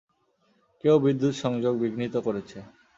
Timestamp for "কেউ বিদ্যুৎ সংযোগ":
0.83-1.73